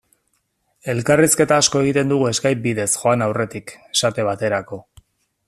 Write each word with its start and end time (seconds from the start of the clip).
Elkarrizketa 0.93 1.59
asko 1.63 1.81
egiten 1.83 2.13
dugu 2.13 2.31
Skype 2.39 2.65
bidez 2.65 2.89
joan 2.95 3.25
aurretik, 3.27 3.75
esate 3.93 4.27
baterako. 4.31 4.83